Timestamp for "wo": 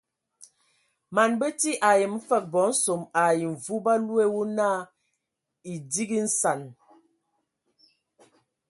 4.33-4.41